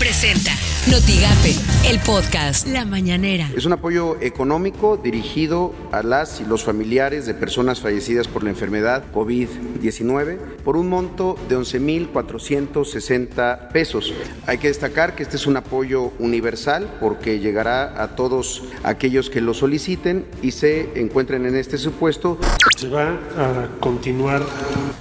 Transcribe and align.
Presenta 0.00 0.50
Notigape, 0.90 1.54
el 1.86 2.00
podcast 2.00 2.66
La 2.66 2.84
Mañanera. 2.86 3.50
Es 3.54 3.66
un 3.66 3.74
apoyo 3.74 4.16
económico 4.22 4.96
dirigido 4.96 5.74
a 5.92 6.02
las 6.02 6.40
y 6.40 6.46
los 6.46 6.64
familiares 6.64 7.26
de 7.26 7.34
personas 7.34 7.80
fallecidas 7.80 8.26
por 8.26 8.42
la 8.42 8.48
enfermedad 8.48 9.04
COVID-19 9.12 10.38
por 10.64 10.78
un 10.78 10.88
monto 10.88 11.36
de 11.50 11.58
11.460 11.58 13.72
pesos. 13.72 14.14
Hay 14.46 14.56
que 14.56 14.68
destacar 14.68 15.14
que 15.14 15.22
este 15.22 15.36
es 15.36 15.46
un 15.46 15.58
apoyo 15.58 16.12
universal 16.18 16.96
porque 16.98 17.38
llegará 17.38 18.02
a 18.02 18.16
todos 18.16 18.62
aquellos 18.82 19.28
que 19.28 19.42
lo 19.42 19.52
soliciten 19.52 20.24
y 20.40 20.52
se 20.52 20.98
encuentren 20.98 21.44
en 21.44 21.56
este 21.56 21.76
supuesto. 21.76 22.38
Se 22.78 22.88
va 22.88 23.18
a 23.36 23.68
continuar 23.80 24.46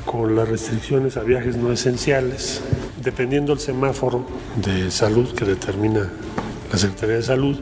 con 0.05 0.36
las 0.36 0.50
restricciones 0.50 1.16
a 1.16 1.23
viajes 1.23 1.55
no 1.55 1.71
esenciales, 1.71 2.61
dependiendo 3.03 3.53
del 3.53 3.62
semáforo 3.62 4.26
de 4.55 4.91
salud 4.91 5.34
que 5.34 5.45
determina 5.45 6.09
la 6.71 6.77
Secretaría 6.77 7.16
de 7.16 7.23
Salud. 7.23 7.59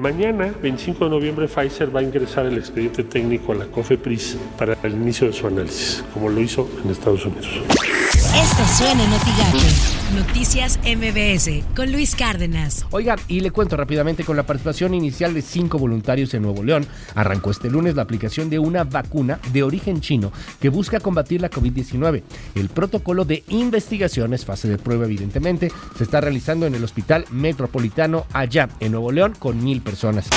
Mañana, 0.00 0.52
25 0.62 1.04
de 1.04 1.10
noviembre, 1.10 1.48
Pfizer 1.48 1.94
va 1.94 2.00
a 2.00 2.02
ingresar 2.02 2.46
el 2.46 2.58
expediente 2.58 3.04
técnico 3.04 3.52
a 3.52 3.54
la 3.54 3.66
COFEPRIS 3.66 4.36
para 4.58 4.76
el 4.82 4.92
inicio 4.92 5.26
de 5.26 5.32
su 5.32 5.46
análisis, 5.46 6.04
como 6.12 6.28
lo 6.28 6.40
hizo 6.40 6.68
en 6.84 6.90
Estados 6.90 7.24
Unidos. 7.24 7.48
Esto 8.34 8.64
suena 8.76 9.04
en 9.04 9.95
Noticias 10.14 10.78
MBS 10.84 11.64
con 11.74 11.90
Luis 11.90 12.14
Cárdenas. 12.14 12.86
Oigan, 12.92 13.18
y 13.26 13.40
le 13.40 13.50
cuento 13.50 13.76
rápidamente 13.76 14.22
con 14.22 14.36
la 14.36 14.46
participación 14.46 14.94
inicial 14.94 15.34
de 15.34 15.42
cinco 15.42 15.78
voluntarios 15.78 16.32
en 16.32 16.42
Nuevo 16.42 16.62
León, 16.62 16.86
arrancó 17.16 17.50
este 17.50 17.68
lunes 17.68 17.96
la 17.96 18.02
aplicación 18.02 18.48
de 18.48 18.60
una 18.60 18.84
vacuna 18.84 19.40
de 19.52 19.64
origen 19.64 20.00
chino 20.00 20.32
que 20.60 20.68
busca 20.68 21.00
combatir 21.00 21.40
la 21.40 21.50
COVID-19. 21.50 22.22
El 22.54 22.68
protocolo 22.68 23.24
de 23.24 23.42
investigación 23.48 24.32
es 24.32 24.44
fase 24.44 24.68
de 24.68 24.78
prueba, 24.78 25.06
evidentemente, 25.06 25.72
se 25.96 26.04
está 26.04 26.20
realizando 26.20 26.66
en 26.66 26.76
el 26.76 26.84
Hospital 26.84 27.24
Metropolitano 27.32 28.26
allá 28.32 28.68
en 28.78 28.92
Nuevo 28.92 29.10
León 29.10 29.34
con 29.36 29.62
mil 29.62 29.82
personas 29.82 30.28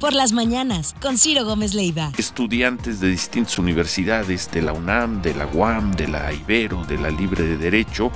por 0.00 0.14
las 0.14 0.32
mañanas 0.32 0.96
con 1.02 1.18
Ciro 1.18 1.44
Gómez 1.44 1.74
Leiva. 1.74 2.12
Estudiantes 2.16 3.00
de 3.00 3.08
distintas 3.08 3.58
universidades, 3.58 4.50
de 4.50 4.62
la 4.62 4.72
UNAM, 4.72 5.20
de 5.20 5.34
la 5.34 5.46
UAM, 5.46 5.92
de 5.92 6.08
la 6.08 6.32
Ibero, 6.32 6.84
de 6.86 6.96
la 6.96 7.10
Libre 7.10 7.44
de 7.44 7.58
Derecho, 7.58 8.10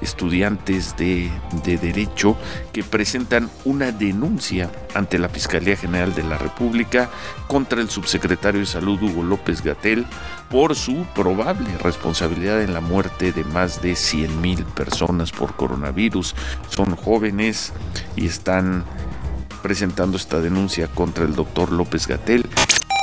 estudiantes 0.00 0.96
de, 0.96 1.30
de, 1.64 1.78
Derecho 1.78 2.36
que 2.72 2.82
presentan 2.82 3.50
una 3.64 3.92
denuncia 3.92 4.70
ante 4.94 5.18
la 5.18 5.28
Fiscalía 5.28 5.76
General 5.76 6.14
de 6.14 6.22
la 6.22 6.38
República 6.38 7.10
contra 7.46 7.80
el 7.80 7.90
subsecretario 7.90 8.60
de 8.60 8.66
Salud 8.66 9.00
Hugo 9.02 9.22
López 9.22 9.62
Gatel 9.62 10.06
por 10.50 10.74
su 10.74 11.04
probable 11.14 11.68
responsabilidad 11.82 12.62
en 12.62 12.74
la 12.74 12.80
muerte 12.80 13.32
de 13.32 13.44
más 13.44 13.82
de 13.82 13.94
100 13.96 14.40
mil 14.40 14.64
personas 14.64 15.30
por 15.30 15.54
coronavirus. 15.54 16.34
Son 16.68 16.96
jóvenes 16.96 17.72
y 18.16 18.26
están 18.26 18.84
presentando 19.62 20.16
esta 20.16 20.40
denuncia 20.40 20.88
contra 20.88 21.24
el 21.24 21.34
doctor 21.34 21.72
López 21.72 22.06
Gatel. 22.06 22.48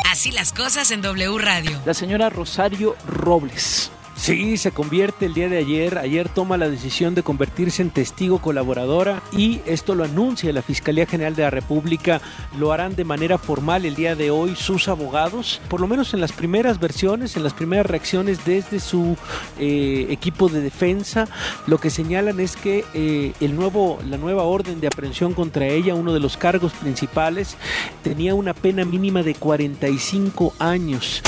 Así 0.10 0.32
las 0.32 0.54
cosas 0.54 0.92
en 0.92 1.02
W 1.02 1.38
Radio. 1.38 1.80
La 1.86 1.94
señora 1.94 2.30
Rosario 2.30 2.96
Robles 3.08 3.92
Sí, 4.16 4.56
se 4.58 4.72
convierte 4.72 5.26
el 5.26 5.34
día 5.34 5.50
de 5.50 5.58
ayer. 5.58 5.98
Ayer 5.98 6.30
toma 6.30 6.58
la 6.58 6.70
decisión 6.70 7.16
de 7.16 7.22
convertirse 7.22 7.82
en 7.82 7.90
testigo 7.90 8.40
colaboradora 8.40 9.22
y 9.32 9.60
esto 9.66 9.94
lo 9.94 10.06
anuncia 10.06 10.54
la 10.54 10.62
Fiscalía 10.62 11.06
General 11.06 11.36
de 11.36 11.44
la 11.44 11.50
República. 11.50 12.22
Lo 12.58 12.72
harán 12.72 12.96
de 12.96 13.04
manera 13.04 13.38
formal 13.38 13.86
el 13.86 13.94
día 13.94 14.16
de 14.16 14.32
hoy 14.32 14.56
sus 14.56 14.88
abogados, 14.88 15.62
por 15.70 15.82
lo 15.82 15.88
menos 15.88 16.14
en 16.14 16.22
las 16.22 16.32
primeras 16.32 16.80
versiones, 16.80 17.36
en 17.36 17.44
las 17.44 17.54
primeras 17.54 17.86
reacciones 17.86 18.46
desde 18.46 18.80
su 18.80 19.18
eh, 19.60 20.08
equipo 20.10 20.48
de 20.48 20.62
defensa. 20.62 21.28
Lo 21.68 21.78
que 21.78 21.90
señalan 21.90 22.40
es 22.40 22.56
que 22.56 22.86
eh, 22.94 23.34
el 23.42 23.56
nuevo, 23.56 24.00
la 24.08 24.18
nueva 24.18 24.44
orden 24.44 24.80
de 24.80 24.88
aprehensión 24.88 25.34
contra 25.34 25.68
ella, 25.68 25.94
uno 25.94 26.14
de 26.14 26.22
los 26.22 26.38
cargos 26.38 26.72
principales, 26.74 27.58
tenía 28.02 28.34
una 28.34 28.54
pena 28.54 28.86
mínima 28.86 29.24
de 29.24 29.36
45 29.36 30.56
años. 30.58 31.22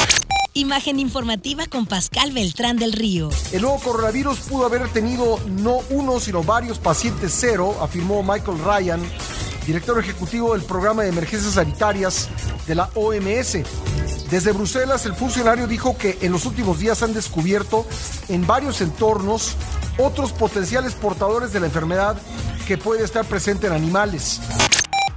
Imagen 0.57 0.99
informativa 0.99 1.67
con 1.67 1.85
Pascal 1.85 2.31
Beltrán 2.31 2.77
del 2.77 2.91
Río. 2.91 3.29
El 3.51 3.61
nuevo 3.61 3.77
coronavirus 3.77 4.39
pudo 4.39 4.65
haber 4.65 4.89
tenido 4.89 5.39
no 5.45 5.81
uno, 5.91 6.19
sino 6.19 6.41
varios 6.41 6.79
pacientes 6.79 7.31
cero, 7.39 7.77
afirmó 7.79 8.23
Michael 8.23 8.57
Ryan, 8.63 8.99
director 9.67 9.99
ejecutivo 9.99 10.53
del 10.53 10.63
programa 10.63 11.03
de 11.03 11.09
emergencias 11.09 11.53
sanitarias 11.53 12.27
de 12.65 12.73
la 12.73 12.89
OMS. 12.95 13.59
Desde 14.31 14.51
Bruselas, 14.51 15.05
el 15.05 15.13
funcionario 15.13 15.67
dijo 15.67 15.95
que 15.95 16.17
en 16.21 16.31
los 16.31 16.47
últimos 16.47 16.79
días 16.79 17.03
han 17.03 17.13
descubierto 17.13 17.85
en 18.27 18.47
varios 18.47 18.81
entornos 18.81 19.51
otros 19.99 20.33
potenciales 20.33 20.95
portadores 20.95 21.53
de 21.53 21.59
la 21.59 21.67
enfermedad 21.67 22.17
que 22.67 22.79
puede 22.79 23.03
estar 23.03 23.25
presente 23.25 23.67
en 23.67 23.73
animales. 23.73 24.41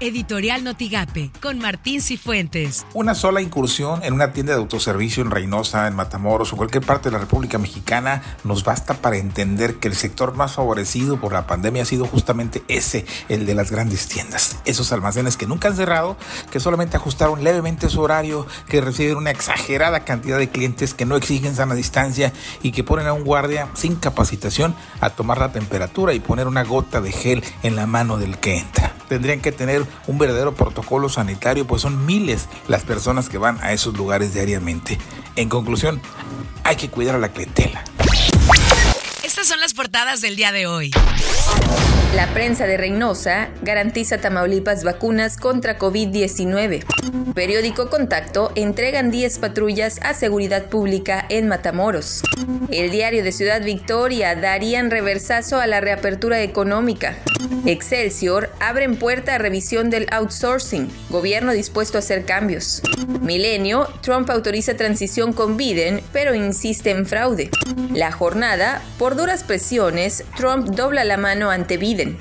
Editorial 0.00 0.64
Notigape, 0.64 1.30
con 1.42 1.58
Martín 1.58 2.00
Cifuentes. 2.00 2.86
Una 2.94 3.14
sola 3.14 3.42
incursión 3.42 4.02
en 4.02 4.14
una 4.14 4.32
tienda 4.32 4.54
de 4.54 4.58
autoservicio 4.58 5.22
en 5.22 5.30
Reynosa, 5.30 5.86
en 5.86 5.94
Matamoros 5.94 6.54
o 6.54 6.56
cualquier 6.56 6.82
parte 6.82 7.10
de 7.10 7.12
la 7.12 7.18
República 7.18 7.58
Mexicana 7.58 8.22
nos 8.42 8.64
basta 8.64 8.94
para 8.94 9.18
entender 9.18 9.74
que 9.74 9.88
el 9.88 9.94
sector 9.94 10.34
más 10.34 10.52
favorecido 10.52 11.20
por 11.20 11.34
la 11.34 11.46
pandemia 11.46 11.82
ha 11.82 11.86
sido 11.86 12.06
justamente 12.06 12.62
ese, 12.68 13.04
el 13.28 13.44
de 13.44 13.54
las 13.54 13.70
grandes 13.70 14.08
tiendas. 14.08 14.56
Esos 14.64 14.90
almacenes 14.90 15.36
que 15.36 15.46
nunca 15.46 15.68
han 15.68 15.76
cerrado, 15.76 16.16
que 16.50 16.60
solamente 16.60 16.96
ajustaron 16.96 17.44
levemente 17.44 17.90
su 17.90 18.00
horario, 18.00 18.46
que 18.68 18.80
reciben 18.80 19.18
una 19.18 19.30
exagerada 19.30 20.00
cantidad 20.06 20.38
de 20.38 20.48
clientes 20.48 20.94
que 20.94 21.04
no 21.04 21.16
exigen 21.16 21.54
sana 21.54 21.74
distancia 21.74 22.32
y 22.62 22.72
que 22.72 22.84
ponen 22.84 23.06
a 23.06 23.12
un 23.12 23.24
guardia 23.24 23.68
sin 23.74 23.96
capacitación 23.96 24.74
a 25.02 25.10
tomar 25.10 25.36
la 25.36 25.52
temperatura 25.52 26.14
y 26.14 26.20
poner 26.20 26.46
una 26.46 26.64
gota 26.64 27.02
de 27.02 27.12
gel 27.12 27.44
en 27.62 27.76
la 27.76 27.86
mano 27.86 28.16
del 28.16 28.38
que 28.38 28.56
entra. 28.56 28.94
Tendrían 29.10 29.40
que 29.40 29.50
tener 29.50 29.84
un 30.06 30.18
verdadero 30.18 30.54
protocolo 30.54 31.08
sanitario, 31.08 31.66
pues 31.66 31.82
son 31.82 32.06
miles 32.06 32.46
las 32.68 32.84
personas 32.84 33.28
que 33.28 33.38
van 33.38 33.58
a 33.60 33.72
esos 33.72 33.96
lugares 33.96 34.34
diariamente. 34.34 34.98
En 35.34 35.48
conclusión, 35.48 36.00
hay 36.62 36.76
que 36.76 36.90
cuidar 36.90 37.16
a 37.16 37.18
la 37.18 37.32
clientela. 37.32 37.82
Estas 39.24 39.48
son 39.48 39.58
las 39.58 39.74
portadas 39.74 40.20
del 40.20 40.36
día 40.36 40.52
de 40.52 40.68
hoy. 40.68 40.92
La 42.14 42.26
prensa 42.34 42.66
de 42.66 42.76
Reynosa 42.76 43.48
garantiza 43.62 44.18
Tamaulipas 44.18 44.84
vacunas 44.84 45.36
contra 45.36 45.78
COVID-19. 45.78 46.84
Periódico 47.34 47.88
Contacto 47.88 48.52
entregan 48.56 49.10
10 49.10 49.38
patrullas 49.38 49.98
a 50.02 50.12
seguridad 50.12 50.66
pública 50.66 51.24
en 51.28 51.48
Matamoros. 51.48 52.22
El 52.70 52.90
diario 52.90 53.24
de 53.24 53.32
Ciudad 53.32 53.62
Victoria 53.62 54.34
darían 54.34 54.90
reversazo 54.90 55.60
a 55.60 55.66
la 55.66 55.80
reapertura 55.80 56.42
económica. 56.42 57.16
Excelsior 57.64 58.50
abren 58.60 58.96
puerta 58.96 59.36
a 59.36 59.38
revisión 59.38 59.88
del 59.88 60.06
outsourcing. 60.10 60.88
Gobierno 61.08 61.52
dispuesto 61.52 61.98
a 61.98 62.00
hacer 62.00 62.24
cambios. 62.24 62.82
Milenio, 63.20 63.88
Trump 64.02 64.28
autoriza 64.30 64.74
transición 64.74 65.32
con 65.32 65.56
Biden, 65.56 66.02
pero 66.12 66.34
insiste 66.34 66.90
en 66.90 67.06
fraude. 67.06 67.50
La 67.94 68.12
jornada, 68.12 68.82
por 68.98 69.16
duras 69.16 69.44
presiones, 69.44 70.24
Trump 70.36 70.68
dobla 70.68 71.04
la 71.04 71.16
mano 71.16 71.39
ante 71.48 71.76
Biden. 71.76 72.18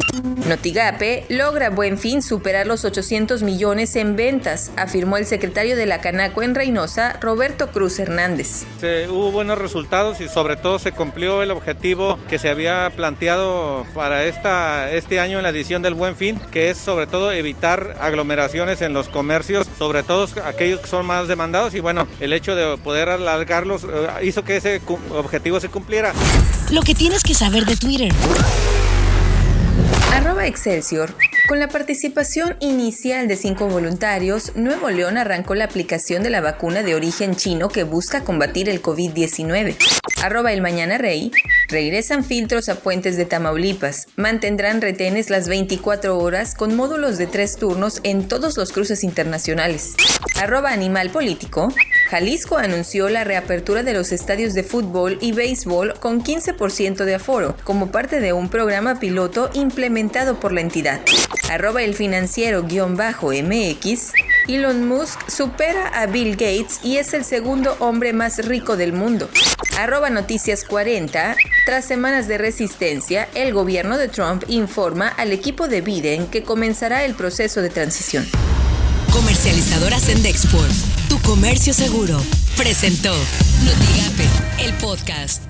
Notigape 0.48 1.26
logra 1.30 1.70
buen 1.72 1.98
fin 1.98 2.22
superar 2.22 2.68
los 2.68 2.86
800 2.86 3.42
millones 3.42 3.96
en 3.96 4.16
ventas, 4.16 4.72
afirmó 4.78 5.18
el 5.18 5.26
secretario 5.26 5.76
de 5.76 5.86
la 5.88 6.00
Canaco 6.00 6.44
en 6.44 6.54
Reynosa, 6.56 7.18
Roberto 7.20 7.72
Cruz 7.72 8.00
Hernández. 8.00 8.66
hubo 9.10 9.32
buenos 9.32 9.58
resultados 9.58 10.22
y 10.22 10.30
sobre 10.30 10.56
todo 10.56 10.80
se 10.80 10.92
cumplió 10.92 11.42
el 11.42 11.52
objetivo 11.52 12.20
que 12.30 12.40
se 12.40 12.50
había 12.50 12.92
planteado 12.96 13.86
para 13.94 14.26
esta, 14.26 14.92
este 14.92 15.20
año 15.20 15.38
en 15.38 15.44
la 15.44 15.50
edición 15.50 15.82
del 15.82 15.96
Buen 15.96 16.16
Fin, 16.16 16.40
que 16.52 16.70
es 16.70 16.78
sobre 16.78 17.08
todo 17.08 17.32
evitar 17.32 17.98
aglomeraciones 18.00 18.82
en 18.82 18.94
los 18.94 19.10
comercios, 19.10 19.68
sobre 19.78 20.04
todo 20.04 20.28
aquellos 20.46 20.80
que 20.82 20.88
son 20.88 21.06
más 21.06 21.28
demandados 21.28 21.74
y 21.74 21.80
bueno, 21.80 22.08
el 22.20 22.34
hecho 22.34 22.56
de 22.56 22.78
poder 22.78 23.10
alargarlos 23.10 23.84
eh, 23.84 23.88
hizo 24.24 24.44
que 24.44 24.58
ese 24.58 24.82
objetivo 25.12 25.60
se 25.60 25.70
cumpliera. 25.70 26.14
Lo 26.72 26.82
que 26.82 26.94
tienes 26.94 27.24
que 27.24 27.34
saber 27.34 27.66
de 27.66 27.76
Twitter. 27.76 28.14
Arroba 30.14 30.48
Excelsior. 30.48 31.14
Con 31.48 31.60
la 31.60 31.68
participación 31.68 32.56
inicial 32.60 33.28
de 33.28 33.36
cinco 33.36 33.68
voluntarios, 33.68 34.56
Nuevo 34.56 34.90
León 34.90 35.18
arrancó 35.18 35.56
la 35.56 35.66
aplicación 35.66 36.22
de 36.24 36.30
la 36.30 36.42
vacuna 36.42 36.84
de 36.84 36.96
origen 36.96 37.36
chino 37.36 37.70
que 37.70 37.84
busca 37.84 38.24
combatir 38.24 38.70
el 38.70 38.82
COVID-19. 38.82 39.76
Arroba 40.22 40.52
el 40.52 40.62
Mañana 40.62 40.98
Rey. 40.98 41.32
Regresan 41.70 42.24
filtros 42.24 42.68
a 42.68 42.76
puentes 42.76 43.16
de 43.16 43.26
Tamaulipas. 43.26 44.08
Mantendrán 44.16 44.82
retenes 44.82 45.30
las 45.30 45.48
24 45.48 46.18
horas 46.18 46.56
con 46.56 46.76
módulos 46.76 47.18
de 47.18 47.28
tres 47.28 47.56
turnos 47.56 48.02
en 48.04 48.28
todos 48.28 48.58
los 48.58 48.72
cruces 48.72 49.04
internacionales. 49.04 49.96
Arroba 50.36 50.72
Animal 50.72 51.10
Político. 51.10 51.74
Jalisco 52.10 52.58
anunció 52.58 53.08
la 53.08 53.24
reapertura 53.24 53.84
de 53.84 53.94
los 53.94 54.12
estadios 54.12 54.56
de 54.56 54.64
fútbol 54.64 55.20
y 55.22 55.32
béisbol 55.32 55.94
con 56.00 56.24
15% 56.24 57.06
de 57.06 57.14
aforo, 57.14 57.56
como 57.64 57.92
parte 57.92 58.20
de 58.20 58.34
un 58.34 58.50
programa 58.50 59.00
piloto 59.00 59.52
implementado 59.54 60.40
por 60.40 60.52
la 60.52 60.62
entidad. 60.62 61.02
Arroba 61.52 61.84
el 61.84 61.94
financiero-MX. 61.94 64.14
Elon 64.48 64.88
Musk 64.88 65.30
supera 65.30 65.90
a 65.90 66.08
Bill 66.08 66.32
Gates 66.32 66.80
y 66.84 66.98
es 66.98 67.14
el 67.14 67.24
segundo 67.24 67.78
hombre 67.80 68.14
más 68.14 68.44
rico 68.44 68.76
del 68.76 68.94
mundo. 68.94 69.30
Arroba 69.78 70.10
Noticias 70.10 70.64
40. 70.64 71.36
Tras 71.68 71.86
semanas 71.86 72.28
de 72.28 72.40
resistencia, 72.40 73.30
el 73.36 73.54
gobierno 73.54 74.00
de 74.00 74.08
Trump 74.08 74.46
informa 74.48 75.10
al 75.10 75.32
equipo 75.32 75.68
de 75.68 75.82
Biden 75.82 76.26
que 76.26 76.42
comenzará 76.42 77.06
el 77.06 77.14
proceso 77.14 77.62
de 77.62 77.70
transición. 77.70 78.26
Comercializadoras 79.14 80.10
en 80.10 80.24
Dexport, 80.24 80.72
tu 81.10 81.20
comercio 81.24 81.74
seguro, 81.74 82.22
presentó 82.56 83.12
Notigape, 83.64 84.64
el 84.64 84.74
podcast. 84.76 85.49